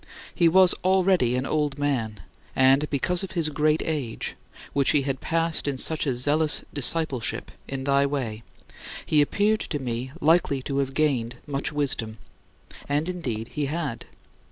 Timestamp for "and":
2.55-2.89, 12.89-13.07